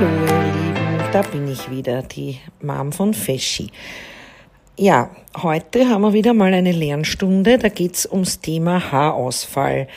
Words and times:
Hallo 0.00 0.12
ihr 0.16 0.44
Lieben, 0.44 1.12
da 1.12 1.20
bin 1.20 1.46
ich 1.46 1.70
wieder, 1.70 2.00
die 2.00 2.38
Mom 2.62 2.90
von 2.90 3.12
Feschi. 3.12 3.70
Ja, 4.78 5.10
heute 5.42 5.90
haben 5.90 6.00
wir 6.00 6.14
wieder 6.14 6.32
mal 6.32 6.54
eine 6.54 6.72
Lernstunde, 6.72 7.58
da 7.58 7.68
geht's 7.68 8.06
ums 8.10 8.40
Thema 8.40 8.92
Haarausfall. 8.92 9.88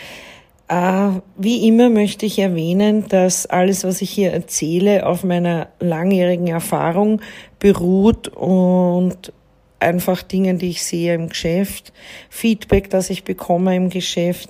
Äh, 0.67 1.09
wie 1.37 1.65
immer 1.69 1.89
möchte 1.89 2.25
ich 2.25 2.37
erwähnen, 2.37 3.07
dass 3.07 3.45
alles, 3.45 3.85
was 3.85 4.01
ich 4.01 4.09
hier 4.09 4.33
erzähle, 4.33 5.05
auf 5.05 5.23
meiner 5.23 5.69
langjährigen 5.79 6.47
Erfahrung 6.47 7.21
beruht 7.59 8.27
und 8.27 9.31
einfach 9.79 10.21
Dingen, 10.21 10.57
die 10.57 10.71
ich 10.71 10.83
sehe 10.83 11.13
im 11.13 11.29
Geschäft, 11.29 11.93
Feedback, 12.29 12.89
das 12.89 13.09
ich 13.09 13.23
bekomme 13.23 13.73
im 13.73 13.89
Geschäft 13.89 14.49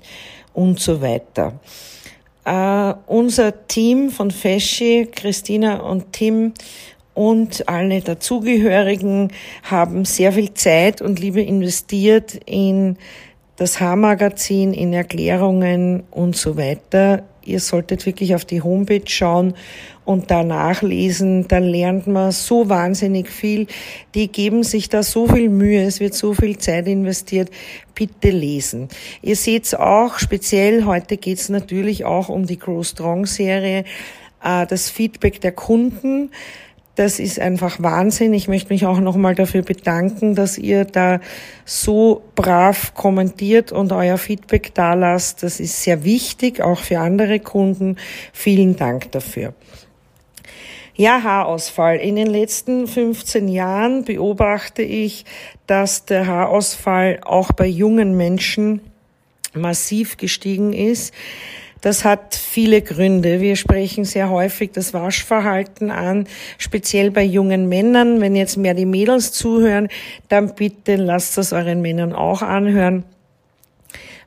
und 0.55 0.79
so 0.79 0.99
weiter. 1.03 1.59
Uh, 2.45 2.95
unser 3.07 3.67
Team 3.67 4.09
von 4.09 4.29
Feschi, 4.29 5.07
Christina 5.09 5.77
und 5.77 6.11
Tim 6.11 6.53
und 7.13 7.69
alle 7.69 8.01
dazugehörigen 8.01 9.31
haben 9.63 10.03
sehr 10.03 10.33
viel 10.33 10.53
Zeit 10.53 11.01
und 11.01 11.19
Liebe 11.19 11.41
investiert 11.41 12.37
in 12.45 12.97
das 13.55 13.79
Haarmagazin, 13.79 14.73
in 14.73 14.91
Erklärungen 14.93 16.03
und 16.11 16.35
so 16.35 16.57
weiter. 16.57 17.23
Ihr 17.45 17.59
solltet 17.59 18.05
wirklich 18.05 18.35
auf 18.35 18.45
die 18.45 18.61
Homepage 18.61 19.07
schauen 19.07 19.53
und 20.05 20.31
da 20.31 20.43
nachlesen. 20.43 21.47
Da 21.47 21.57
lernt 21.57 22.07
man 22.07 22.31
so 22.31 22.69
wahnsinnig 22.69 23.29
viel. 23.29 23.67
Die 24.15 24.27
geben 24.27 24.63
sich 24.63 24.89
da 24.89 25.03
so 25.03 25.27
viel 25.27 25.49
Mühe. 25.49 25.83
Es 25.83 25.99
wird 25.99 26.13
so 26.13 26.33
viel 26.33 26.57
Zeit 26.57 26.87
investiert. 26.87 27.49
Bitte 27.95 28.29
lesen. 28.29 28.89
Ihr 29.21 29.35
seht's 29.35 29.73
auch, 29.73 30.17
speziell 30.19 30.85
heute 30.85 31.17
geht's 31.17 31.49
natürlich 31.49 32.05
auch 32.05 32.29
um 32.29 32.45
die 32.45 32.57
Grow 32.57 32.85
Strong 32.85 33.25
Serie, 33.25 33.85
äh, 34.43 34.65
das 34.65 34.89
Feedback 34.89 35.41
der 35.41 35.51
Kunden. 35.51 36.31
Das 36.95 37.19
ist 37.19 37.39
einfach 37.39 37.81
Wahnsinn. 37.81 38.33
Ich 38.33 38.47
möchte 38.47 38.71
mich 38.71 38.85
auch 38.85 38.99
nochmal 38.99 39.33
dafür 39.33 39.63
bedanken, 39.63 40.35
dass 40.35 40.59
ihr 40.59 40.85
da 40.85 41.19
so 41.65 42.21
brav 42.35 42.93
kommentiert 42.93 43.71
und 43.71 43.91
euer 43.91 44.19
Feedback 44.19 44.75
da 44.75 44.93
lasst. 44.93 45.41
Das 45.41 45.59
ist 45.59 45.81
sehr 45.81 46.03
wichtig, 46.03 46.61
auch 46.61 46.79
für 46.79 46.99
andere 46.99 47.39
Kunden. 47.39 47.97
Vielen 48.31 48.75
Dank 48.75 49.11
dafür. 49.11 49.55
Ja, 50.95 51.23
Haarausfall. 51.23 51.97
In 51.97 52.15
den 52.15 52.27
letzten 52.27 52.85
15 52.85 53.47
Jahren 53.47 54.05
beobachte 54.05 54.83
ich, 54.83 55.25
dass 55.65 56.05
der 56.05 56.27
Haarausfall 56.27 57.21
auch 57.25 57.51
bei 57.51 57.65
jungen 57.65 58.15
Menschen 58.15 58.81
massiv 59.55 60.17
gestiegen 60.17 60.73
ist. 60.73 61.11
Das 61.83 62.05
hat 62.05 62.33
viele 62.33 62.81
Gründe. 62.81 63.41
Wir 63.41 63.57
sprechen 63.57 64.05
sehr 64.05 64.29
häufig 64.29 64.71
das 64.71 64.93
Waschverhalten 64.93 65.91
an, 65.91 66.27
speziell 66.57 67.11
bei 67.11 67.23
jungen 67.23 67.67
Männern. 67.67 68.21
Wenn 68.21 68.37
jetzt 68.37 68.55
mehr 68.55 68.73
die 68.73 68.85
Mädels 68.85 69.33
zuhören, 69.33 69.89
dann 70.29 70.55
bitte 70.55 70.95
lasst 70.95 71.37
das 71.37 71.51
euren 71.51 71.81
Männern 71.81 72.13
auch 72.13 72.41
anhören, 72.41 73.03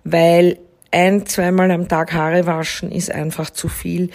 weil 0.04 0.58
ein, 0.90 1.24
zweimal 1.24 1.70
am 1.70 1.88
Tag 1.88 2.12
Haare 2.12 2.44
waschen 2.44 2.92
ist 2.92 3.10
einfach 3.10 3.48
zu 3.48 3.68
viel. 3.68 4.10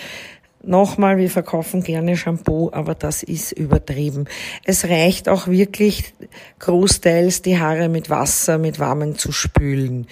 Nochmal, 0.62 1.18
wir 1.18 1.32
verkaufen 1.32 1.82
gerne 1.82 2.18
Shampoo, 2.18 2.70
aber 2.72 2.94
das 2.94 3.24
ist 3.24 3.54
übertrieben. 3.54 4.26
Es 4.66 4.86
reicht 4.86 5.28
auch 5.28 5.48
wirklich 5.48 6.14
großteils 6.60 7.42
die 7.42 7.58
Haare 7.58 7.90
mit 7.90 8.12
Wasser, 8.12 8.60
mit 8.60 8.78
Warmen 8.78 9.18
zu 9.18 9.32
spülen. 9.32 10.06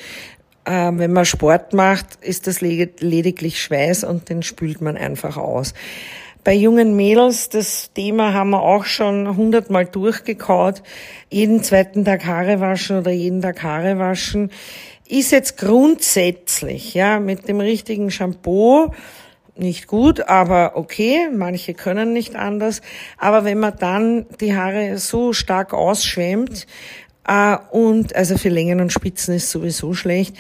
Ähm, 0.70 1.00
wenn 1.00 1.12
man 1.12 1.26
Sport 1.26 1.74
macht, 1.74 2.20
ist 2.22 2.46
das 2.46 2.62
lediglich 2.62 3.60
Schweiß 3.60 4.04
und 4.04 4.30
den 4.30 4.44
spült 4.44 4.82
man 4.82 4.98
einfach 4.98 5.36
aus. 5.36 5.74
Bei 6.44 6.54
jungen 6.54 6.96
Mädels, 6.96 7.50
das 7.50 7.92
Thema 7.94 8.34
haben 8.34 8.52
wir 8.52 8.62
auch 8.62 8.86
schon 8.86 9.36
hundertmal 9.36 9.86
durchgekaut. 9.86 10.84
Jeden 11.32 11.64
zweiten 11.64 12.06
Tag 12.06 12.26
Haare 12.26 12.60
waschen 12.60 13.00
oder 13.00 13.12
jeden 13.12 13.42
Tag 13.42 13.64
Haare 13.64 13.98
waschen 13.98 14.52
ist 15.08 15.32
jetzt 15.32 15.58
grundsätzlich, 15.58 16.94
ja, 16.94 17.20
mit 17.20 17.48
dem 17.48 17.60
richtigen 17.60 18.12
Shampoo 18.12 18.92
nicht 19.56 19.88
gut, 19.88 20.22
aber 20.22 20.74
okay, 20.76 21.30
manche 21.36 21.74
können 21.74 22.14
nicht 22.14 22.36
anders. 22.36 22.82
Aber 23.18 23.44
wenn 23.44 23.60
man 23.60 23.74
dann 23.78 24.26
die 24.40 24.56
Haare 24.56 24.98
so 25.00 25.34
stark 25.34 25.74
ausschwemmt, 25.74 26.68
und 27.72 28.16
also 28.16 28.38
für 28.38 28.50
Längen 28.50 28.82
und 28.82 28.92
Spitzen 28.92 29.36
ist 29.36 29.52
sowieso 29.52 29.94
schlecht. 29.94 30.36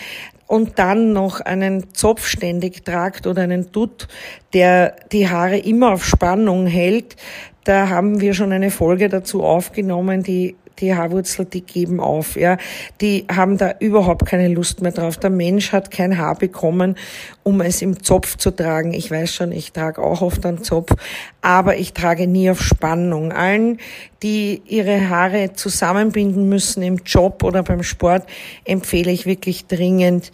Und 0.48 0.80
dann 0.80 1.14
noch 1.14 1.42
einen 1.42 1.94
Zopf 1.94 2.26
ständig 2.26 2.84
tragt 2.84 3.28
oder 3.28 3.44
einen 3.44 3.72
Dutt, 3.72 4.08
der 4.54 4.96
die 5.12 5.30
Haare 5.30 5.60
immer 5.60 5.92
auf 5.92 6.04
Spannung 6.04 6.66
hält. 6.66 7.16
Da 7.66 7.90
haben 7.90 8.20
wir 8.20 8.34
schon 8.34 8.52
eine 8.52 8.72
Folge 8.72 9.10
dazu 9.10 9.44
aufgenommen, 9.44 10.24
die 10.24 10.56
die 10.80 10.96
Haarwurzel, 10.96 11.46
die 11.46 11.62
geben 11.62 12.00
auf, 12.00 12.35
ja. 12.35 12.57
Die 13.02 13.25
haben 13.34 13.57
da 13.57 13.75
überhaupt 13.80 14.25
keine 14.25 14.47
Lust 14.47 14.81
mehr 14.81 14.91
drauf. 14.91 15.18
Der 15.18 15.30
Mensch 15.30 15.72
hat 15.72 15.91
kein 15.91 16.18
Haar 16.18 16.35
bekommen, 16.35 16.96
um 17.44 17.62
es 17.62 17.81
im 17.81 18.02
Zopf 18.03 18.38
zu 18.38 18.52
tragen. 18.52 18.94
Ich 18.94 19.12
weiß 19.12 19.34
schon, 19.34 19.52
ich 19.52 19.72
trage 19.72 20.02
auch 20.02 20.22
oft 20.22 20.46
einen 20.46 20.63
Zopf, 20.63 20.94
aber 21.41 21.78
ich 21.78 21.94
trage 21.94 22.28
nie 22.28 22.50
auf 22.50 22.62
Spannung. 22.62 23.31
Allen, 23.31 23.80
die 24.24 24.62
ihre 24.66 25.09
Haare 25.09 25.53
zusammenbinden 25.53 26.47
müssen 26.47 26.84
im 26.84 26.97
Job 27.06 27.44
oder 27.44 27.63
beim 27.63 27.84
Sport, 27.84 28.24
empfehle 28.66 29.12
ich 29.12 29.25
wirklich 29.25 29.68
dringend, 29.68 30.31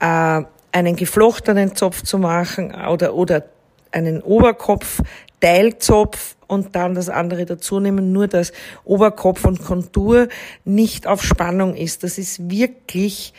äh, 0.00 0.42
einen 0.72 0.96
geflochtenen 0.96 1.76
Zopf 1.76 2.02
zu 2.02 2.18
machen 2.18 2.74
oder, 2.74 3.14
oder 3.14 3.44
einen 3.90 4.22
Oberkopf, 4.22 5.02
Teilzopf 5.40 6.36
und 6.52 6.76
dann 6.76 6.94
das 6.94 7.08
andere 7.08 7.46
dazu 7.46 7.80
nehmen, 7.80 8.12
nur 8.12 8.28
dass 8.28 8.52
Oberkopf 8.84 9.44
und 9.44 9.64
Kontur 9.64 10.28
nicht 10.64 11.06
auf 11.06 11.22
Spannung 11.22 11.74
ist. 11.74 12.04
Das 12.04 12.18
ist 12.18 12.50
wirklich 12.50 13.32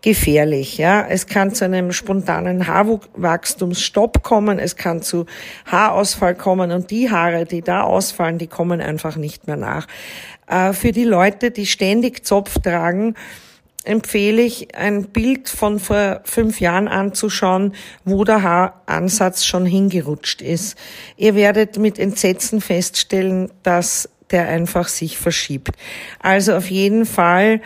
gefährlich. 0.00 0.78
Ja, 0.78 1.04
es 1.06 1.26
kann 1.26 1.52
zu 1.52 1.64
einem 1.64 1.92
spontanen 1.92 2.66
Haarwachstumsstopp 2.66 4.22
kommen, 4.22 4.58
es 4.58 4.76
kann 4.76 5.02
zu 5.02 5.26
Haarausfall 5.66 6.34
kommen 6.34 6.70
und 6.70 6.90
die 6.90 7.10
Haare, 7.10 7.44
die 7.44 7.60
da 7.60 7.82
ausfallen, 7.82 8.38
die 8.38 8.46
kommen 8.46 8.80
einfach 8.80 9.16
nicht 9.16 9.46
mehr 9.46 9.56
nach. 9.56 9.86
Äh, 10.46 10.72
für 10.72 10.92
die 10.92 11.04
Leute, 11.04 11.50
die 11.50 11.66
ständig 11.66 12.24
Zopf 12.24 12.58
tragen, 12.60 13.14
empfehle 13.86 14.42
ich, 14.42 14.74
ein 14.74 15.04
Bild 15.04 15.48
von 15.48 15.78
vor 15.78 16.20
fünf 16.24 16.60
Jahren 16.60 16.88
anzuschauen, 16.88 17.74
wo 18.04 18.24
der 18.24 18.42
Haaransatz 18.42 19.44
schon 19.44 19.66
hingerutscht 19.66 20.42
ist. 20.42 20.76
Ihr 21.16 21.34
werdet 21.34 21.78
mit 21.78 21.98
Entsetzen 21.98 22.60
feststellen, 22.60 23.50
dass 23.62 24.08
der 24.30 24.48
einfach 24.48 24.88
sich 24.88 25.18
verschiebt. 25.18 25.70
Also 26.20 26.54
auf 26.54 26.70
jeden 26.70 27.06
Fall 27.06 27.60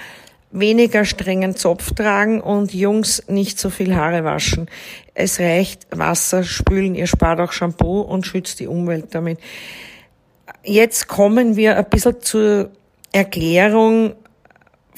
weniger 0.52 1.04
strengen 1.04 1.56
Zopf 1.56 1.92
tragen 1.94 2.40
und 2.40 2.74
Jungs 2.74 3.22
nicht 3.28 3.58
so 3.58 3.70
viel 3.70 3.94
Haare 3.94 4.24
waschen. 4.24 4.68
Es 5.14 5.38
reicht 5.38 5.86
Wasser 5.90 6.42
spülen, 6.42 6.94
ihr 6.94 7.06
spart 7.06 7.40
auch 7.40 7.52
Shampoo 7.52 8.00
und 8.00 8.26
schützt 8.26 8.60
die 8.60 8.66
Umwelt 8.66 9.14
damit. 9.14 9.38
Jetzt 10.62 11.08
kommen 11.08 11.56
wir 11.56 11.76
ein 11.76 11.88
bisschen 11.88 12.20
zur 12.20 12.70
Erklärung 13.12 14.14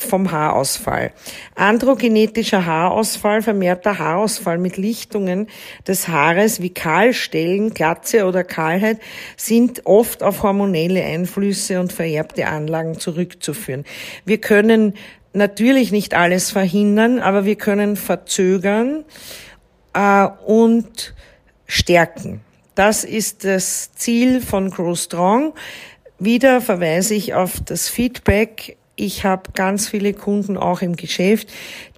vom 0.03 0.31
Haarausfall. 0.31 1.13
Androgenetischer 1.55 2.67
Haarausfall, 2.67 3.43
vermehrter 3.43 3.99
Haarausfall 3.99 4.59
mit 4.59 4.77
Lichtungen 4.77 5.49
des 5.87 6.09
Haares 6.09 6.61
wie 6.61 6.71
Kahlstellen, 6.71 7.75
Glatze 7.75 8.27
oder 8.27 8.45
Kahlheit 8.45 8.99
sind 9.37 9.87
oft 9.87 10.23
auf 10.23 10.43
hormonelle 10.43 11.03
Einflüsse 11.03 11.81
und 11.81 11.93
vererbte 11.93 12.47
Anlagen 12.47 12.99
zurückzuführen. 12.99 13.85
Wir 14.25 14.39
können 14.39 14.95
natürlich 15.33 15.93
nicht 15.93 16.15
alles 16.15 16.51
verhindern, 16.51 17.19
aber 17.19 17.45
wir 17.45 17.57
können 17.57 17.97
verzögern 17.97 19.05
äh, 19.95 20.29
und 20.47 21.15
stärken. 21.67 22.41
Das 22.75 23.05
ist 23.05 23.45
das 23.45 23.93
Ziel 23.93 24.41
von 24.41 24.71
Grow 24.71 24.99
Strong. 24.99 25.53
Wieder 26.19 26.61
verweise 26.61 27.15
ich 27.15 27.35
auf 27.35 27.61
das 27.65 27.89
Feedback 27.89 28.77
ich 28.97 29.25
habe 29.25 29.51
ganz 29.55 29.89
viele 29.89 30.13
Kunden 30.13 30.57
auch 30.57 30.83
im 30.83 30.97
Geschäft, 30.97 31.53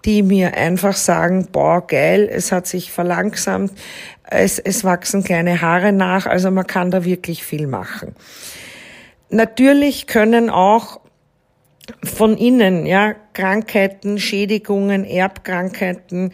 die 0.05 0.23
mir 0.23 0.55
einfach 0.55 0.95
sagen, 0.95 1.49
boah, 1.51 1.87
geil, 1.87 2.29
es 2.31 2.53
hat 2.53 2.67
sich 2.67 2.93
verlangsamt, 2.93 3.73
es, 4.23 4.59
es 4.59 4.85
wachsen 4.85 5.25
kleine 5.25 5.61
Haare 5.61 5.93
nach, 5.93 6.27
also 6.27 6.51
man 6.51 6.67
kann 6.67 6.91
da 6.91 7.05
wirklich 7.05 7.45
viel 7.45 7.67
machen. 7.67 8.15
Natürlich 9.31 10.07
können 10.07 10.51
auch 10.51 11.01
von 12.03 12.37
innen, 12.37 12.87
ja, 12.87 13.15
Krankheiten, 13.33 14.19
Schädigungen, 14.19 15.05
Erbkrankheiten, 15.05 16.33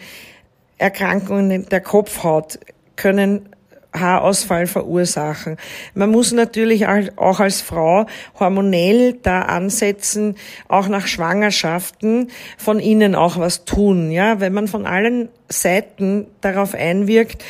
Erkrankungen 0.78 1.66
der 1.68 1.80
Kopfhaut 1.80 2.58
können 2.96 3.48
Haarausfall 3.92 4.66
verursachen. 4.66 5.56
Man 5.94 6.10
muss 6.10 6.32
natürlich 6.32 6.87
auch 6.87 7.40
als 7.40 7.60
Frau 7.60 8.06
hormonell 8.38 9.14
da 9.22 9.42
ansetzen, 9.42 10.37
auch 10.69 10.88
nach 10.88 11.06
Schwangerschaften 11.06 12.31
von 12.56 12.78
innen 12.78 13.14
auch 13.14 13.38
was 13.38 13.64
tun. 13.64 14.10
Ja, 14.10 14.40
wenn 14.40 14.52
man 14.52 14.69
von 14.69 14.87
allen 14.87 15.28
Seiten 15.48 16.26
darauf 16.40 16.75
einwirkt, 16.75 17.44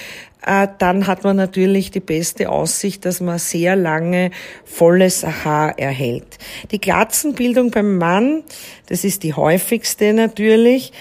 äh, 0.46 0.68
dann 0.78 1.06
hat 1.06 1.24
man 1.24 1.36
natürlich 1.36 1.90
die 1.90 2.00
beste 2.00 2.48
Aussicht, 2.48 3.04
dass 3.04 3.20
man 3.20 3.38
sehr 3.38 3.76
lange 3.76 4.30
volles 4.64 5.24
Haar 5.24 5.78
erhält. 5.78 6.38
Die 6.70 6.80
Glatzenbildung 6.80 7.70
beim 7.70 7.98
Mann, 7.98 8.42
das 8.86 9.04
ist 9.04 9.22
die 9.22 9.34
häufigste 9.34 10.14
natürlich, 10.14 10.92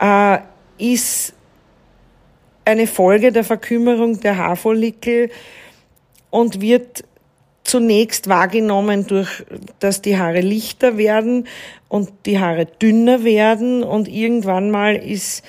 äh, 0.00 0.38
ist 0.78 1.34
eine 2.64 2.86
Folge 2.86 3.32
der 3.32 3.44
Verkümmerung 3.44 4.20
der 4.20 4.38
Haarfollikel 4.38 5.30
und 6.30 6.60
wird 6.60 7.04
zunächst 7.64 8.28
wahrgenommen 8.28 9.06
durch, 9.06 9.44
dass 9.78 10.02
die 10.02 10.18
Haare 10.18 10.40
lichter 10.40 10.96
werden 10.96 11.46
und 11.88 12.10
die 12.26 12.38
Haare 12.38 12.66
dünner 12.66 13.24
werden 13.24 13.82
und 13.82 14.08
irgendwann 14.08 14.70
mal 14.70 14.96
ist 14.96 15.44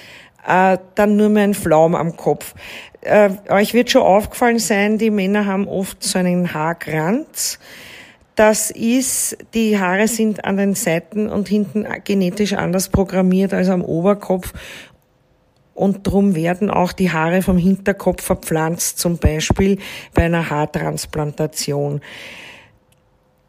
äh, 0.48 0.77
dann 0.95 1.15
nur 1.15 1.30
mehr 1.30 1.45
ein 1.45 1.54
Flaum 1.54 1.95
am 1.95 2.15
Kopf. 2.15 2.54
Äh, 3.01 3.31
euch 3.50 3.74
wird 3.74 3.92
schon 3.92 4.04
aufgefallen 4.04 4.60
sein, 4.60 4.98
die 4.98 5.10
Männer 5.10 5.45
haben 5.45 5.68
oft 5.68 6.04
so 6.04 6.19
einen 6.19 6.54
Haarkranz. 6.54 7.60
Das 8.36 8.71
ist, 8.71 9.38
die 9.54 9.80
Haare 9.80 10.07
sind 10.07 10.44
an 10.45 10.57
den 10.57 10.74
Seiten 10.74 11.30
und 11.30 11.48
hinten 11.48 11.86
genetisch 12.04 12.54
anders 12.54 12.89
programmiert 12.89 13.54
als 13.54 13.69
am 13.69 13.83
Oberkopf 13.83 14.54
und 15.74 16.06
drum 16.08 16.36
werden 16.36 16.70
auch 16.70 16.92
die 16.92 17.12
Haare 17.12 17.42
vom 17.42 17.58
Hinterkopf 17.58 18.24
verpflanzt, 18.24 19.00
zum 19.00 19.18
Beispiel 19.18 19.80
bei 20.14 20.24
einer 20.24 20.50
Haartransplantation. 20.50 22.02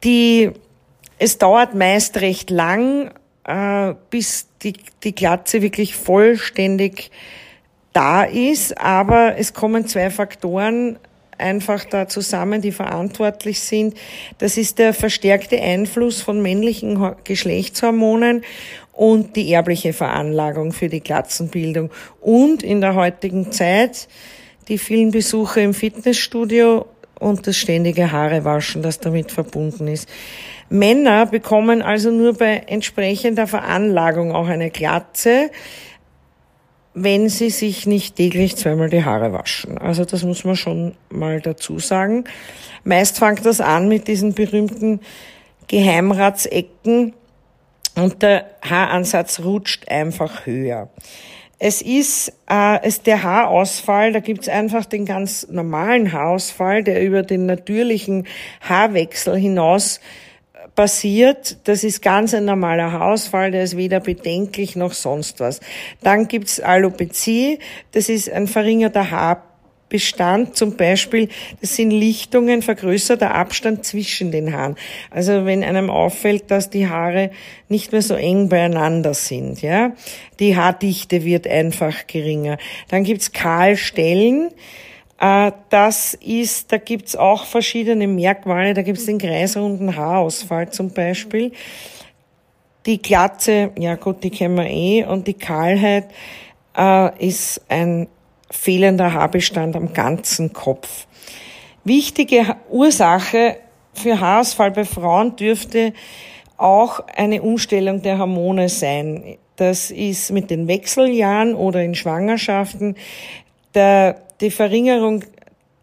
Die, 0.02 0.50
es 1.18 1.38
dauert 1.38 1.74
meist 1.74 2.20
recht 2.20 2.50
lang, 2.50 3.10
äh, 3.44 3.94
bis 4.10 4.48
die, 4.62 4.74
die 5.02 5.14
Glatze 5.14 5.62
wirklich 5.62 5.94
vollständig 5.94 7.10
da 7.92 8.24
ist, 8.24 8.78
aber 8.78 9.36
es 9.38 9.54
kommen 9.54 9.86
zwei 9.86 10.10
Faktoren 10.10 10.98
einfach 11.38 11.84
da 11.84 12.08
zusammen, 12.08 12.60
die 12.60 12.72
verantwortlich 12.72 13.60
sind. 13.60 13.94
Das 14.38 14.56
ist 14.56 14.78
der 14.78 14.94
verstärkte 14.94 15.60
Einfluss 15.60 16.20
von 16.20 16.42
männlichen 16.42 17.14
Geschlechtshormonen 17.24 18.42
und 18.96 19.36
die 19.36 19.50
erbliche 19.50 19.92
Veranlagung 19.92 20.72
für 20.72 20.88
die 20.88 21.00
Glatzenbildung. 21.00 21.90
Und 22.20 22.62
in 22.62 22.80
der 22.80 22.94
heutigen 22.94 23.52
Zeit 23.52 24.08
die 24.68 24.78
vielen 24.78 25.10
Besuche 25.10 25.60
im 25.60 25.74
Fitnessstudio 25.74 26.86
und 27.18 27.46
das 27.46 27.56
ständige 27.56 28.12
Haarewaschen, 28.12 28.82
das 28.82 29.00
damit 29.00 29.30
verbunden 29.30 29.88
ist. 29.88 30.08
Männer 30.68 31.26
bekommen 31.26 31.82
also 31.82 32.10
nur 32.10 32.34
bei 32.34 32.62
entsprechender 32.66 33.46
Veranlagung 33.46 34.32
auch 34.32 34.48
eine 34.48 34.70
Glatze, 34.70 35.50
wenn 36.94 37.28
sie 37.28 37.50
sich 37.50 37.86
nicht 37.86 38.16
täglich 38.16 38.56
zweimal 38.56 38.88
die 38.88 39.04
Haare 39.04 39.32
waschen. 39.32 39.78
Also 39.78 40.04
das 40.04 40.22
muss 40.22 40.44
man 40.44 40.56
schon 40.56 40.94
mal 41.10 41.40
dazu 41.40 41.78
sagen. 41.78 42.24
Meist 42.84 43.18
fängt 43.18 43.44
das 43.44 43.60
an 43.60 43.88
mit 43.88 44.06
diesen 44.08 44.32
berühmten 44.32 45.00
Geheimratsecken, 45.66 47.14
und 47.96 48.22
der 48.22 48.46
Haaransatz 48.62 49.40
rutscht 49.40 49.88
einfach 49.88 50.46
höher. 50.46 50.88
Es 51.58 51.80
ist, 51.80 52.32
äh, 52.50 52.82
es 52.82 53.02
der 53.02 53.22
Haarausfall, 53.22 54.12
da 54.12 54.20
gibt's 54.20 54.48
einfach 54.48 54.84
den 54.84 55.06
ganz 55.06 55.46
normalen 55.48 56.12
Haarausfall, 56.12 56.82
der 56.82 57.02
über 57.02 57.22
den 57.22 57.46
natürlichen 57.46 58.26
Haarwechsel 58.60 59.36
hinaus 59.36 60.00
passiert. 60.74 61.56
Das 61.64 61.84
ist 61.84 62.02
ganz 62.02 62.34
ein 62.34 62.44
normaler 62.44 62.92
Haarausfall, 62.92 63.52
der 63.52 63.62
ist 63.62 63.76
weder 63.76 64.00
bedenklich 64.00 64.74
noch 64.74 64.92
sonst 64.92 65.40
was. 65.40 65.60
Dann 66.02 66.26
gibt's 66.26 66.60
Alopezie, 66.60 67.60
das 67.92 68.08
ist 68.08 68.30
ein 68.30 68.48
verringerter 68.48 69.10
Haar 69.10 69.53
Bestand 69.94 70.56
zum 70.56 70.76
Beispiel, 70.76 71.28
das 71.60 71.76
sind 71.76 71.92
Lichtungen, 71.92 72.62
vergrößerter 72.62 73.32
Abstand 73.32 73.84
zwischen 73.84 74.32
den 74.32 74.52
Haaren. 74.52 74.74
Also 75.08 75.46
wenn 75.46 75.62
einem 75.62 75.88
auffällt, 75.88 76.50
dass 76.50 76.68
die 76.68 76.88
Haare 76.88 77.30
nicht 77.68 77.92
mehr 77.92 78.02
so 78.02 78.14
eng 78.14 78.48
beieinander 78.48 79.14
sind, 79.14 79.62
ja, 79.62 79.92
die 80.40 80.56
Haardichte 80.56 81.24
wird 81.24 81.46
einfach 81.46 82.08
geringer. 82.08 82.58
Dann 82.88 83.04
gibt's 83.04 83.30
Kahlstellen. 83.30 84.50
Äh, 85.20 85.52
das 85.70 86.14
ist, 86.14 86.72
da 86.72 86.78
gibt's 86.78 87.14
auch 87.14 87.44
verschiedene 87.44 88.08
Merkmale. 88.08 88.74
Da 88.74 88.82
gibt's 88.82 89.06
den 89.06 89.18
kreisrunden 89.18 89.94
Haarausfall 89.94 90.72
zum 90.72 90.90
Beispiel. 90.90 91.52
Die 92.86 93.00
Glatze, 93.00 93.70
ja 93.78 93.94
gut, 93.94 94.24
die 94.24 94.30
kennen 94.30 94.56
wir 94.56 94.66
eh. 94.66 95.04
Und 95.04 95.28
die 95.28 95.34
Kahlheit 95.34 96.08
äh, 96.76 97.24
ist 97.24 97.60
ein 97.68 98.08
fehlender 98.54 99.12
Haarbestand 99.12 99.76
am 99.76 99.92
ganzen 99.92 100.52
Kopf. 100.52 101.06
Wichtige 101.84 102.56
Ursache 102.70 103.56
für 103.92 104.20
Haarausfall 104.20 104.70
bei 104.70 104.84
Frauen 104.84 105.36
dürfte 105.36 105.92
auch 106.56 107.00
eine 107.14 107.42
Umstellung 107.42 108.02
der 108.02 108.18
Hormone 108.18 108.68
sein. 108.68 109.36
Das 109.56 109.90
ist 109.90 110.30
mit 110.30 110.50
den 110.50 110.66
Wechseljahren 110.66 111.54
oder 111.54 111.82
in 111.82 111.94
Schwangerschaften 111.94 112.96
der, 113.74 114.22
die 114.40 114.50
Verringerung 114.50 115.24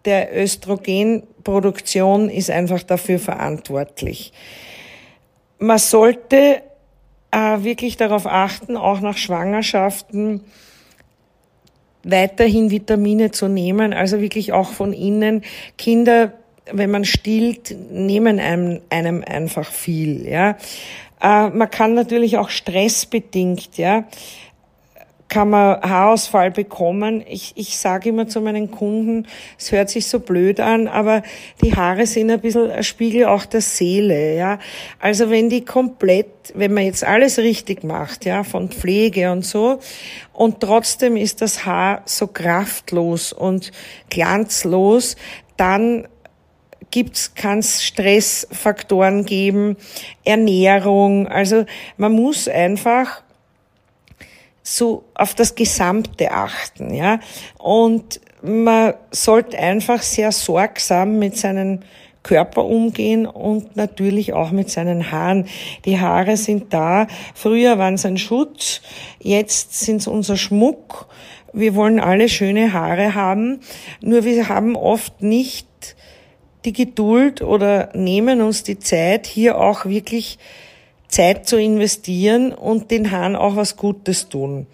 der 0.05 0.35
Östrogenproduktion 0.35 2.29
ist 2.29 2.49
einfach 2.49 2.83
dafür 2.83 3.19
verantwortlich. 3.19 4.33
Man 5.59 5.77
sollte 5.77 6.63
äh, 7.31 7.63
wirklich 7.63 7.97
darauf 7.97 8.25
achten, 8.25 8.77
auch 8.77 8.99
nach 9.01 9.17
Schwangerschaften 9.17 10.41
weiterhin 12.03 12.71
Vitamine 12.71 13.31
zu 13.31 13.47
nehmen, 13.47 13.93
also 13.93 14.21
wirklich 14.21 14.53
auch 14.53 14.71
von 14.71 14.93
innen. 14.93 15.43
Kinder, 15.77 16.33
wenn 16.71 16.91
man 16.91 17.05
stillt, 17.05 17.75
nehmen 17.91 18.39
einem, 18.39 18.81
einem 18.89 19.23
einfach 19.25 19.69
viel, 19.71 20.27
ja. 20.27 20.57
Äh, 21.21 21.49
man 21.49 21.69
kann 21.69 21.93
natürlich 21.93 22.37
auch 22.37 22.49
stressbedingt, 22.49 23.77
ja, 23.77 24.05
kann 25.31 25.49
man 25.49 25.81
Haarausfall 25.81 26.51
bekommen. 26.51 27.23
Ich, 27.25 27.53
ich 27.55 27.77
sage 27.77 28.09
immer 28.09 28.27
zu 28.27 28.41
meinen 28.41 28.69
Kunden, 28.69 29.25
es 29.57 29.71
hört 29.71 29.89
sich 29.89 30.05
so 30.07 30.19
blöd 30.19 30.59
an, 30.59 30.89
aber 30.89 31.23
die 31.63 31.73
Haare 31.73 32.05
sind 32.05 32.29
ein 32.29 32.41
bisschen 32.41 32.69
ein 32.69 32.83
Spiegel 32.83 33.27
auch 33.27 33.45
der 33.45 33.61
Seele, 33.61 34.35
ja. 34.35 34.59
Also 34.99 35.29
wenn 35.29 35.49
die 35.49 35.63
komplett, 35.63 36.27
wenn 36.53 36.73
man 36.73 36.83
jetzt 36.83 37.05
alles 37.05 37.37
richtig 37.37 37.85
macht, 37.85 38.25
ja, 38.25 38.43
von 38.43 38.69
Pflege 38.71 39.31
und 39.31 39.45
so, 39.45 39.79
und 40.33 40.59
trotzdem 40.59 41.15
ist 41.15 41.41
das 41.41 41.65
Haar 41.65 42.01
so 42.03 42.27
kraftlos 42.27 43.31
und 43.31 43.71
glanzlos, 44.09 45.15
dann 45.55 46.09
gibt's, 46.91 47.35
kann's 47.35 47.85
Stressfaktoren 47.85 49.23
geben, 49.23 49.77
Ernährung. 50.25 51.29
Also 51.29 51.63
man 51.95 52.11
muss 52.11 52.49
einfach 52.49 53.23
so 54.63 55.05
auf 55.13 55.35
das 55.35 55.55
Gesamte 55.55 56.31
achten, 56.31 56.93
ja. 56.93 57.19
Und 57.57 58.21
man 58.41 58.93
sollte 59.11 59.57
einfach 59.57 60.01
sehr 60.01 60.31
sorgsam 60.31 61.19
mit 61.19 61.37
seinem 61.37 61.81
Körper 62.23 62.65
umgehen 62.65 63.25
und 63.25 63.75
natürlich 63.75 64.33
auch 64.33 64.51
mit 64.51 64.69
seinen 64.69 65.11
Haaren. 65.11 65.47
Die 65.85 65.99
Haare 65.99 66.37
sind 66.37 66.73
da. 66.73 67.07
Früher 67.33 67.77
waren 67.79 67.95
es 67.95 68.05
ein 68.05 68.17
Schutz, 68.17 68.81
jetzt 69.19 69.79
sind 69.79 69.97
es 69.97 70.07
unser 70.07 70.37
Schmuck. 70.37 71.07
Wir 71.53 71.75
wollen 71.75 71.99
alle 71.99 72.29
schöne 72.29 72.73
Haare 72.73 73.15
haben, 73.15 73.59
nur 74.01 74.23
wir 74.23 74.47
haben 74.47 74.75
oft 74.75 75.21
nicht 75.21 75.67
die 76.63 76.73
Geduld 76.73 77.41
oder 77.41 77.89
nehmen 77.93 78.41
uns 78.41 78.63
die 78.63 78.79
Zeit, 78.79 79.25
hier 79.25 79.57
auch 79.57 79.85
wirklich 79.85 80.37
Zeit 81.11 81.47
zu 81.47 81.57
investieren 81.59 82.53
und 82.53 82.89
den 82.89 83.11
Haaren 83.11 83.35
auch 83.35 83.55
was 83.55 83.77
Gutes 83.77 84.29
tun. 84.29 84.65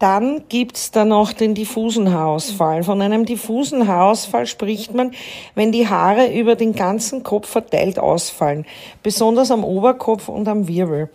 Dann 0.00 0.44
gibt's 0.48 0.90
da 0.90 1.04
noch 1.04 1.34
den 1.34 1.54
diffusen 1.54 2.12
Haarausfall. 2.12 2.82
Von 2.82 3.02
einem 3.02 3.26
diffusen 3.26 3.86
Haarausfall 3.86 4.46
spricht 4.46 4.94
man, 4.94 5.12
wenn 5.54 5.72
die 5.72 5.88
Haare 5.88 6.32
über 6.32 6.56
den 6.56 6.72
ganzen 6.74 7.22
Kopf 7.22 7.48
verteilt 7.48 7.98
ausfallen, 7.98 8.64
besonders 9.02 9.50
am 9.50 9.62
Oberkopf 9.62 10.28
und 10.28 10.48
am 10.48 10.68
Wirbel. 10.68 11.10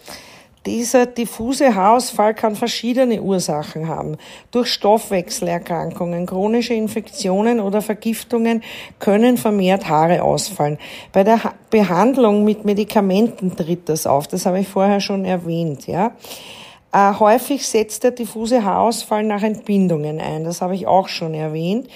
Dieser 0.66 1.06
diffuse 1.06 1.76
Haarausfall 1.76 2.34
kann 2.34 2.56
verschiedene 2.56 3.22
Ursachen 3.22 3.88
haben. 3.88 4.18
Durch 4.50 4.70
Stoffwechselerkrankungen, 4.74 6.26
chronische 6.26 6.74
Infektionen 6.74 7.60
oder 7.60 7.84
Vergiftungen 7.84 8.64
können 8.98 9.38
vermehrt 9.38 9.88
Haare 9.88 10.24
ausfallen. 10.24 10.80
Bei 11.12 11.24
der 11.24 11.40
Behandlung 11.70 12.44
mit 12.44 12.66
Medikamenten 12.66 13.56
tritt 13.56 13.90
das 13.90 14.08
auf. 14.08 14.28
Das 14.28 14.48
habe 14.48 14.60
ich 14.62 14.68
vorher 14.68 15.02
schon 15.02 15.24
erwähnt, 15.24 15.86
ja. 15.86 16.14
Äh, 16.92 17.14
häufig 17.20 17.68
setzt 17.68 18.04
der 18.04 18.12
diffuse 18.12 18.64
Haarausfall 18.64 19.24
nach 19.24 19.44
Entbindungen 19.44 20.20
ein. 20.20 20.46
Das 20.46 20.62
habe 20.62 20.74
ich 20.74 20.88
auch 20.88 21.10
schon 21.10 21.36
erwähnt. 21.36 21.88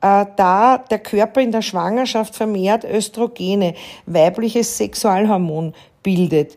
äh, 0.00 0.26
da 0.36 0.78
der 0.78 1.00
Körper 1.00 1.40
in 1.40 1.50
der 1.50 1.62
Schwangerschaft 1.62 2.36
vermehrt 2.36 2.84
Östrogene, 2.84 3.74
weibliches 4.06 4.76
Sexualhormon, 4.76 5.74
bildet 6.04 6.56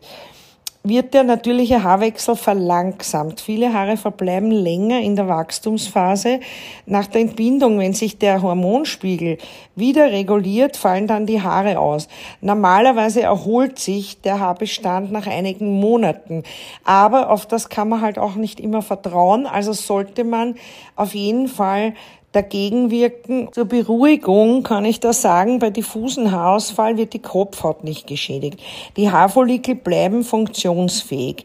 wird 0.84 1.14
der 1.14 1.22
natürliche 1.22 1.84
Haarwechsel 1.84 2.34
verlangsamt. 2.34 3.40
Viele 3.40 3.72
Haare 3.72 3.96
verbleiben 3.96 4.50
länger 4.50 5.00
in 5.00 5.14
der 5.14 5.28
Wachstumsphase. 5.28 6.40
Nach 6.86 7.06
der 7.06 7.20
Entbindung, 7.20 7.78
wenn 7.78 7.92
sich 7.92 8.18
der 8.18 8.42
Hormonspiegel 8.42 9.38
wieder 9.76 10.10
reguliert, 10.10 10.76
fallen 10.76 11.06
dann 11.06 11.26
die 11.26 11.40
Haare 11.40 11.78
aus. 11.78 12.08
Normalerweise 12.40 13.22
erholt 13.22 13.78
sich 13.78 14.20
der 14.22 14.40
Haarbestand 14.40 15.12
nach 15.12 15.28
einigen 15.28 15.78
Monaten. 15.78 16.42
Aber 16.84 17.30
auf 17.30 17.46
das 17.46 17.68
kann 17.68 17.88
man 17.88 18.00
halt 18.00 18.18
auch 18.18 18.34
nicht 18.34 18.58
immer 18.58 18.82
vertrauen. 18.82 19.46
Also 19.46 19.72
sollte 19.72 20.24
man 20.24 20.56
auf 20.96 21.14
jeden 21.14 21.46
Fall 21.46 21.94
dagegen 22.32 22.90
wirken. 22.90 23.48
Zur 23.52 23.66
Beruhigung 23.66 24.62
kann 24.62 24.84
ich 24.84 25.00
da 25.00 25.12
sagen, 25.12 25.58
bei 25.58 25.70
diffusen 25.70 26.32
Haarausfall 26.32 26.96
wird 26.96 27.12
die 27.12 27.18
Kopfhaut 27.20 27.84
nicht 27.84 28.06
geschädigt. 28.06 28.60
Die 28.96 29.10
Haarfollikel 29.10 29.74
bleiben 29.74 30.24
funktionsfähig. 30.24 31.44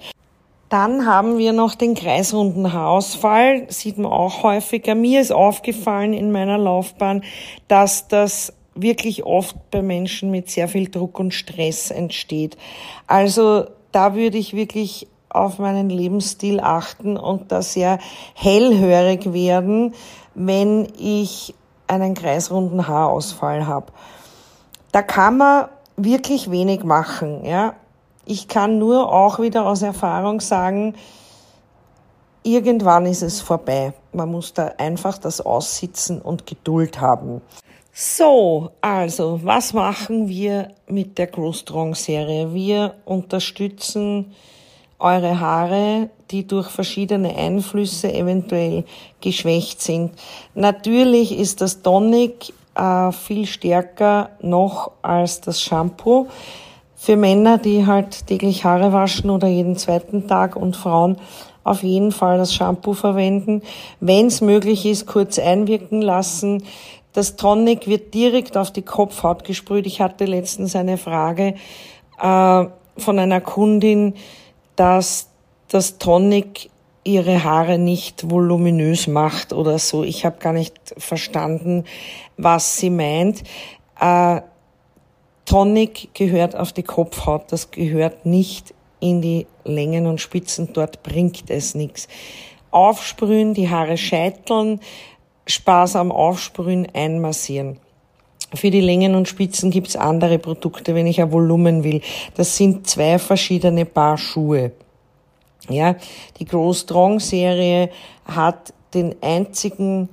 Dann 0.69 1.05
haben 1.05 1.37
wir 1.37 1.53
noch 1.53 1.75
den 1.75 1.95
kreisrunden 1.95 2.73
Haarausfall, 2.73 3.67
sieht 3.69 3.97
man 3.97 4.11
auch 4.11 4.43
häufiger. 4.43 4.95
Mir 4.95 5.21
ist 5.21 5.31
aufgefallen 5.31 6.13
in 6.13 6.31
meiner 6.31 6.57
Laufbahn, 6.57 7.23
dass 7.69 8.09
das 8.09 8.53
wirklich 8.75 9.25
oft 9.25 9.55
bei 9.71 9.81
Menschen 9.81 10.29
mit 10.29 10.49
sehr 10.49 10.67
viel 10.67 10.89
Druck 10.89 11.19
und 11.19 11.33
Stress 11.33 11.89
entsteht. 11.89 12.57
Also 13.07 13.65
da 13.91 14.13
würde 14.13 14.37
ich 14.37 14.55
wirklich 14.55 15.07
auf 15.29 15.59
meinen 15.59 15.89
Lebensstil 15.89 16.59
achten 16.59 17.17
und 17.17 17.51
da 17.51 17.61
sehr 17.61 17.99
hellhörig 18.33 19.33
werden, 19.33 19.93
wenn 20.37 20.87
ich 20.99 21.55
einen 21.87 22.13
kreisrunden 22.13 22.87
Haarausfall 22.87 23.65
habe. 23.65 23.87
Da 24.91 25.01
kann 25.01 25.37
man 25.37 25.65
wirklich 25.95 26.51
wenig 26.51 26.83
machen. 26.83 27.43
Ja? 27.43 27.73
Ich 28.23 28.47
kann 28.47 28.77
nur 28.77 29.11
auch 29.11 29.39
wieder 29.39 29.65
aus 29.65 29.81
Erfahrung 29.81 30.39
sagen, 30.39 30.93
irgendwann 32.43 33.07
ist 33.07 33.23
es 33.23 33.41
vorbei. 33.41 33.93
Man 34.13 34.29
muss 34.29 34.53
da 34.53 34.73
einfach 34.77 35.17
das 35.17 35.41
aussitzen 35.41 36.21
und 36.21 36.45
Geduld 36.45 37.01
haben. 37.01 37.41
So, 37.91 38.69
also, 38.79 39.39
was 39.43 39.73
machen 39.73 40.27
wir 40.27 40.69
mit 40.87 41.17
der 41.17 41.25
Grow 41.25 41.55
Strong 41.55 41.95
Serie? 41.95 42.53
Wir 42.53 42.93
unterstützen 43.05 44.35
eure 44.99 45.39
Haare, 45.39 46.09
die 46.31 46.47
durch 46.47 46.67
verschiedene 46.67 47.35
Einflüsse 47.35 48.13
eventuell 48.13 48.83
geschwächt 49.21 49.81
sind. 49.81 50.11
Natürlich 50.55 51.37
ist 51.37 51.61
das 51.61 51.81
Tonic 51.81 52.53
äh, 52.75 53.11
viel 53.11 53.45
stärker 53.45 54.31
noch 54.41 54.91
als 55.01 55.41
das 55.41 55.61
Shampoo. 55.61 56.27
Für 56.95 57.15
Männer, 57.15 57.59
die 57.59 57.85
halt 57.85 58.25
täglich 58.27 58.65
Haare 58.65 58.91
waschen 58.91 59.29
oder 59.29 59.47
jeden 59.47 59.77
zweiten 59.77 60.27
Tag 60.27 60.55
und 60.55 60.75
Frauen 60.75 61.17
auf 61.63 61.83
jeden 61.83 62.11
Fall 62.11 62.37
das 62.37 62.53
Shampoo 62.53 62.93
verwenden. 62.93 63.61
Wenn 63.99 64.27
es 64.27 64.41
möglich 64.41 64.85
ist, 64.85 65.05
kurz 65.05 65.37
einwirken 65.37 66.01
lassen. 66.01 66.63
Das 67.13 67.35
Tonic 67.35 67.87
wird 67.87 68.13
direkt 68.13 68.55
auf 68.57 68.71
die 68.71 68.83
Kopfhaut 68.83 69.43
gesprüht. 69.43 69.85
Ich 69.85 70.01
hatte 70.01 70.25
letztens 70.25 70.75
eine 70.75 70.97
Frage 70.97 71.55
äh, 72.21 72.65
von 72.97 73.19
einer 73.19 73.41
Kundin, 73.41 74.13
dass 74.77 75.29
das 75.67 75.97
Tonic 75.97 76.69
ihre 77.03 77.43
Haare 77.43 77.77
nicht 77.77 78.29
voluminös 78.29 79.07
macht 79.07 79.51
oder 79.51 79.79
so. 79.79 80.03
Ich 80.03 80.25
habe 80.25 80.39
gar 80.39 80.53
nicht 80.53 80.75
verstanden, 80.97 81.83
was 82.37 82.77
sie 82.77 82.89
meint. 82.89 83.43
Äh, 83.99 84.41
Tonic 85.45 86.13
gehört 86.13 86.55
auf 86.55 86.73
die 86.73 86.83
Kopfhaut, 86.83 87.51
das 87.51 87.71
gehört 87.71 88.25
nicht 88.25 88.73
in 88.99 89.21
die 89.21 89.47
Längen 89.63 90.05
und 90.05 90.19
Spitzen, 90.19 90.73
dort 90.73 91.03
bringt 91.03 91.49
es 91.49 91.75
nichts. 91.75 92.07
Aufsprühen, 92.71 93.53
die 93.53 93.69
Haare 93.69 93.97
scheiteln, 93.97 94.81
sparsam 95.45 96.11
aufsprühen, 96.11 96.87
einmassieren. 96.93 97.79
Für 98.53 98.71
die 98.71 98.81
Längen 98.81 99.15
und 99.15 99.27
Spitzen 99.27 99.71
gibt's 99.71 99.95
andere 99.95 100.39
Produkte, 100.39 100.95
wenn 100.95 101.05
ich 101.05 101.21
ein 101.21 101.31
Volumen 101.31 101.83
will. 101.83 102.01
Das 102.35 102.55
sind 102.55 102.87
zwei 102.87 103.19
verschiedene 103.19 103.85
Paar 103.85 104.17
Schuhe. 104.17 104.71
Ja, 105.69 105.95
die 106.39 106.45
Grow 106.45 106.75
Strong 106.75 107.19
Serie 107.19 107.89
hat 108.25 108.73
den 108.93 109.15
einzigen, 109.21 110.07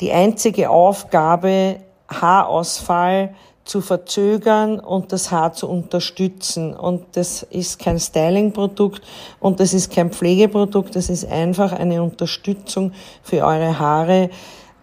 die 0.00 0.10
einzige 0.10 0.68
Aufgabe, 0.68 1.76
Haarausfall 2.08 3.34
zu 3.64 3.80
verzögern 3.80 4.80
und 4.80 5.12
das 5.12 5.30
Haar 5.30 5.52
zu 5.52 5.68
unterstützen. 5.68 6.74
Und 6.74 7.04
das 7.12 7.44
ist 7.44 7.78
kein 7.78 8.00
Styling-Produkt 8.00 9.02
und 9.38 9.60
das 9.60 9.74
ist 9.74 9.92
kein 9.92 10.10
Pflegeprodukt, 10.10 10.96
das 10.96 11.08
ist 11.08 11.24
einfach 11.30 11.72
eine 11.72 12.02
Unterstützung 12.02 12.92
für 13.22 13.44
eure 13.44 13.78
Haare, 13.78 14.30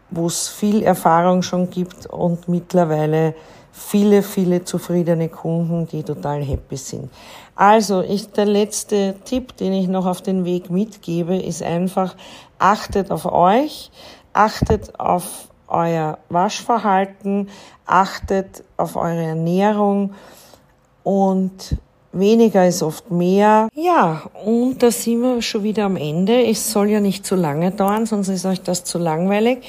wo 0.09 0.27
es 0.27 0.47
viel 0.47 0.83
Erfahrung 0.83 1.41
schon 1.41 1.69
gibt 1.69 2.05
und 2.07 2.47
mittlerweile 2.47 3.35
viele, 3.71 4.23
viele 4.23 4.63
zufriedene 4.63 5.29
Kunden, 5.29 5.87
die 5.87 6.03
total 6.03 6.41
happy 6.43 6.77
sind. 6.77 7.11
Also, 7.55 8.01
ich, 8.01 8.31
der 8.31 8.45
letzte 8.45 9.15
Tipp, 9.25 9.55
den 9.57 9.73
ich 9.73 9.87
noch 9.87 10.05
auf 10.05 10.21
den 10.21 10.45
Weg 10.45 10.69
mitgebe, 10.69 11.37
ist 11.37 11.63
einfach, 11.63 12.15
achtet 12.59 13.11
auf 13.11 13.25
euch, 13.25 13.91
achtet 14.33 14.99
auf 14.99 15.49
euer 15.67 16.17
Waschverhalten, 16.29 17.49
achtet 17.85 18.63
auf 18.77 18.95
eure 18.95 19.23
Ernährung 19.23 20.13
und 21.03 21.77
weniger 22.11 22.67
ist 22.67 22.83
oft 22.83 23.11
mehr. 23.11 23.69
Ja, 23.73 24.23
und 24.45 24.81
da 24.81 24.91
sind 24.91 25.21
wir 25.21 25.41
schon 25.41 25.63
wieder 25.63 25.85
am 25.85 25.95
Ende. 25.95 26.45
Es 26.45 26.71
soll 26.71 26.89
ja 26.89 26.99
nicht 26.99 27.25
zu 27.25 27.35
lange 27.35 27.71
dauern, 27.71 28.05
sonst 28.05 28.29
ist 28.29 28.45
euch 28.45 28.61
das 28.61 28.83
zu 28.83 28.97
langweilig. 28.97 29.59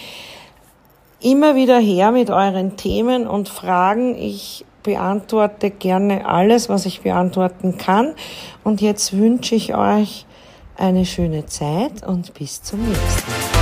Immer 1.21 1.54
wieder 1.57 1.78
her 1.78 2.12
mit 2.12 2.30
euren 2.30 2.76
Themen 2.76 3.26
und 3.26 3.49
Fragen. 3.49 4.16
Ich 4.16 4.64
beantworte 4.83 5.71
gerne 5.71 6.26
alles, 6.26 6.68
was 6.68 6.87
ich 6.87 7.00
beantworten 7.00 7.76
kann. 7.76 8.14
Und 8.64 8.80
jetzt 8.80 9.16
wünsche 9.16 9.54
ich 9.54 9.75
euch 9.75 10.26
eine 10.76 11.04
schöne 11.04 11.47
Zeit 11.47 12.07
und 12.07 12.35
bis 12.35 12.62
zum 12.62 12.80
nächsten 12.80 13.30
Mal. 13.52 13.58